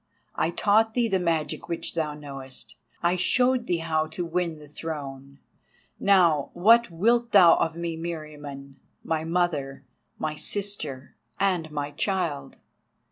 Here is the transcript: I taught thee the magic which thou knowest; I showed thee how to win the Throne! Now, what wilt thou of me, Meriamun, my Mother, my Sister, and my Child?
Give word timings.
I 0.33 0.49
taught 0.49 0.95
thee 0.95 1.07
the 1.07 1.19
magic 1.19 1.69
which 1.69 1.93
thou 1.93 2.15
knowest; 2.15 2.73
I 3.03 3.15
showed 3.15 3.67
thee 3.67 3.77
how 3.85 4.07
to 4.07 4.25
win 4.25 4.57
the 4.57 4.67
Throne! 4.67 5.37
Now, 5.99 6.49
what 6.53 6.89
wilt 6.89 7.33
thou 7.33 7.53
of 7.57 7.75
me, 7.75 7.95
Meriamun, 7.95 8.77
my 9.03 9.23
Mother, 9.23 9.85
my 10.17 10.33
Sister, 10.33 11.15
and 11.39 11.69
my 11.69 11.91
Child? 11.91 12.57